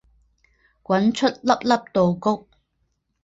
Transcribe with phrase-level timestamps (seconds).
[0.81, 2.47] 滚出粒粒稻谷